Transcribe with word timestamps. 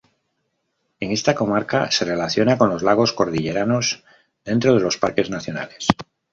En 0.99 1.11
esta 1.11 1.35
"comarca" 1.35 1.91
se 1.91 2.05
relaciona 2.05 2.57
con 2.57 2.71
los 2.71 2.81
lagos 2.81 3.13
cordilleranos 3.13 4.03
dentro 4.43 4.73
de 4.73 4.79
los 4.79 4.97
Parques 4.97 5.29
Nacionales. 5.29 5.85